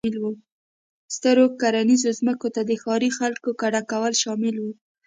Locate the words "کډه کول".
3.61-4.13